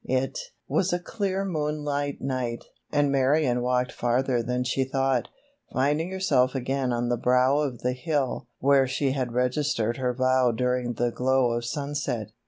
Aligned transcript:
It 0.09 0.39
was 0.67 0.91
a 0.91 0.97
clear 0.99 1.45
moonlight 1.45 2.21
night, 2.21 2.65
and 2.91 3.11
Marion 3.11 3.61
walked 3.61 3.91
farther 3.91 4.41
than 4.41 4.63
she 4.63 4.83
thought, 4.83 5.27
finding 5.71 6.09
herself 6.09 6.55
again 6.55 6.91
on 6.91 7.09
the 7.09 7.17
brow 7.17 7.59
of 7.59 7.81
the 7.81 7.93
hill 7.93 8.47
where 8.57 8.87
she 8.87 9.11
had 9.11 9.31
registered 9.33 9.97
her 9.97 10.15
vow 10.15 10.53
during 10.53 10.93
the 10.93 11.11
glow 11.11 11.51
of 11.51 11.65
sunset. 11.65 12.31